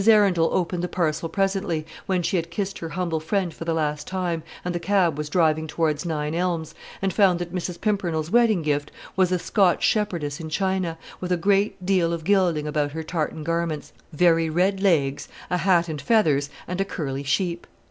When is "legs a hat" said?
14.81-15.87